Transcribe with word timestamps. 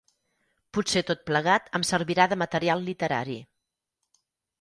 Potser 0.77 1.01
tot 1.09 1.19
plegat 1.27 1.69
em 1.79 1.85
servirà 1.89 2.25
de 2.31 2.37
material 2.45 2.81
literari. 2.87 3.37